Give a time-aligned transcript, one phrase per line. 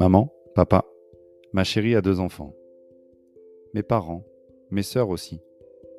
[0.00, 0.86] Maman, papa,
[1.52, 2.54] ma chérie a deux enfants.
[3.74, 4.24] Mes parents,
[4.70, 5.42] mes sœurs aussi.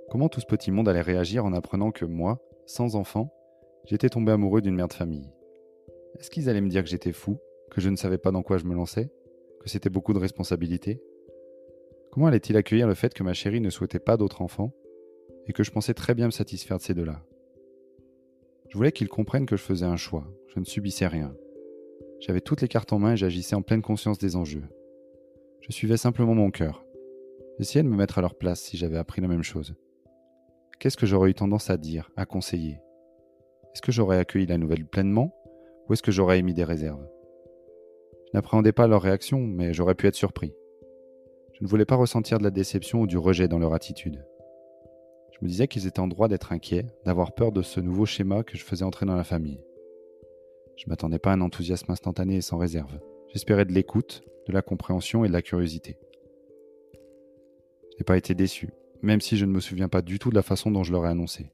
[0.10, 3.32] Comment tout ce petit monde allait réagir en apprenant que moi, sans enfant,
[3.86, 5.30] j'étais tombé amoureux d'une mère de famille?
[6.18, 7.38] Est-ce qu'ils allaient me dire que j'étais fou,
[7.70, 9.12] que je ne savais pas dans quoi je me lançais,
[9.60, 11.00] que c'était beaucoup de responsabilités?
[12.12, 14.74] Comment allait-il accueillir le fait que ma chérie ne souhaitait pas d'autres enfants
[15.46, 17.22] et que je pensais très bien me satisfaire de ces deux-là?
[18.68, 21.36] Je voulais qu'ils comprennent que je faisais un choix, je ne subissais rien.
[22.22, 24.64] J'avais toutes les cartes en main et j'agissais en pleine conscience des enjeux.
[25.62, 26.86] Je suivais simplement mon cœur.
[27.58, 29.74] J'essayais de me mettre à leur place si j'avais appris la même chose?
[30.80, 32.80] Qu'est-ce que j'aurais eu tendance à dire, à conseiller?
[33.74, 35.36] Est-ce que j'aurais accueilli la nouvelle pleinement?
[35.90, 37.04] Ou est-ce que j'aurais émis des réserves?
[38.28, 40.54] Je n'appréhendais pas leur réaction, mais j'aurais pu être surpris.
[41.54, 44.24] Je ne voulais pas ressentir de la déception ou du rejet dans leur attitude.
[45.32, 48.44] Je me disais qu'ils étaient en droit d'être inquiets, d'avoir peur de ce nouveau schéma
[48.44, 49.60] que je faisais entrer dans la famille.
[50.82, 53.00] Je m'attendais pas à un enthousiasme instantané et sans réserve.
[53.28, 55.96] J'espérais de l'écoute, de la compréhension et de la curiosité.
[57.92, 58.72] Je n'ai pas été déçu,
[59.04, 61.06] même si je ne me souviens pas du tout de la façon dont je leur
[61.06, 61.52] ai annoncé.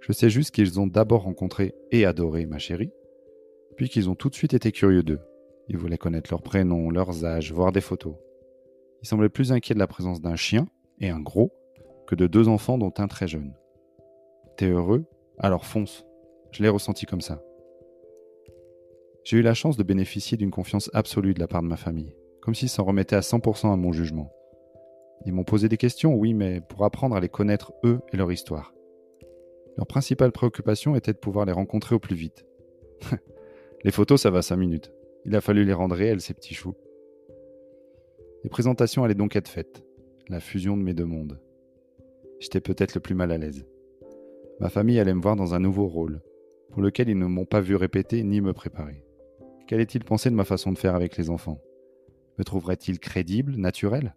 [0.00, 2.90] Je sais juste qu'ils ont d'abord rencontré et adoré ma chérie,
[3.76, 5.20] puis qu'ils ont tout de suite été curieux d'eux.
[5.68, 8.16] Ils voulaient connaître leurs prénoms, leurs âges, voir des photos.
[9.00, 10.66] Ils semblaient plus inquiets de la présence d'un chien,
[10.98, 11.52] et un gros,
[12.08, 13.54] que de deux enfants dont un très jeune.
[14.56, 15.04] T'es heureux?
[15.38, 16.04] Alors fonce.
[16.50, 17.40] Je l'ai ressenti comme ça.
[19.28, 22.14] J'ai eu la chance de bénéficier d'une confiance absolue de la part de ma famille,
[22.40, 24.32] comme s'ils s'en remettaient à 100% à mon jugement.
[25.26, 28.32] Ils m'ont posé des questions, oui, mais pour apprendre à les connaître eux et leur
[28.32, 28.72] histoire.
[29.76, 32.46] Leur principale préoccupation était de pouvoir les rencontrer au plus vite.
[33.84, 34.90] les photos, ça va 5 minutes.
[35.26, 36.74] Il a fallu les rendre réelles, ces petits choux.
[38.44, 39.84] Les présentations allaient donc être faites.
[40.30, 41.38] La fusion de mes deux mondes.
[42.40, 43.66] J'étais peut-être le plus mal à l'aise.
[44.58, 46.22] Ma famille allait me voir dans un nouveau rôle,
[46.70, 49.04] pour lequel ils ne m'ont pas vu répéter ni me préparer.
[49.68, 51.60] Qu'allait-il penser de ma façon de faire avec les enfants?
[52.38, 54.14] Me trouverait-il crédible, naturel?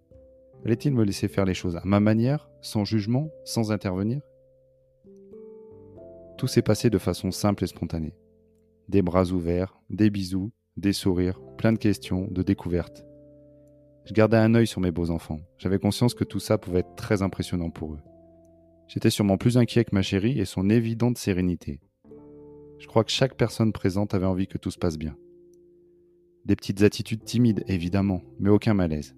[0.63, 4.21] Allait-il me laisser faire les choses à ma manière, sans jugement, sans intervenir?
[6.37, 8.15] Tout s'est passé de façon simple et spontanée.
[8.87, 13.03] Des bras ouverts, des bisous, des sourires, plein de questions, de découvertes.
[14.05, 15.41] Je gardais un œil sur mes beaux enfants.
[15.57, 18.01] J'avais conscience que tout ça pouvait être très impressionnant pour eux.
[18.87, 21.81] J'étais sûrement plus inquiet que ma chérie et son évidente sérénité.
[22.79, 25.17] Je crois que chaque personne présente avait envie que tout se passe bien.
[26.45, 29.15] Des petites attitudes timides, évidemment, mais aucun malaise.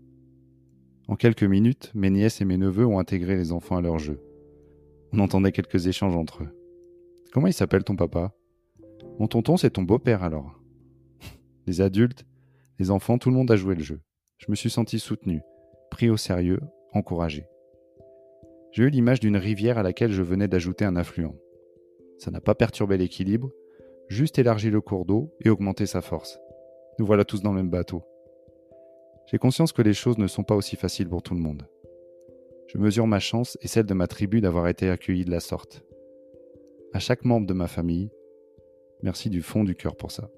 [1.08, 4.22] En quelques minutes, mes nièces et mes neveux ont intégré les enfants à leur jeu.
[5.14, 6.50] On entendait quelques échanges entre eux.
[7.32, 8.34] Comment il s'appelle ton papa?
[9.20, 10.60] Mon tonton, c'est ton beau-père alors.
[11.68, 12.26] les adultes,
[12.80, 14.02] les enfants, tout le monde a joué le jeu.
[14.38, 15.42] Je me suis senti soutenu,
[15.92, 16.60] pris au sérieux,
[16.94, 17.46] encouragé.
[18.72, 21.36] J'ai eu l'image d'une rivière à laquelle je venais d'ajouter un affluent.
[22.18, 23.52] Ça n'a pas perturbé l'équilibre,
[24.10, 26.40] juste élargi le cours d'eau et augmenté sa force.
[27.00, 28.04] Nous voilà tous dans le même bateau.
[29.28, 31.68] J'ai conscience que les choses ne sont pas aussi faciles pour tout le monde.
[32.68, 35.84] Je mesure ma chance et celle de ma tribu d'avoir été accueilli de la sorte.
[36.94, 38.12] À chaque membre de ma famille,
[39.02, 40.30] merci du fond du cœur pour ça.